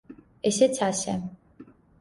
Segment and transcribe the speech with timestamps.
[0.51, 1.15] ესეც ასე.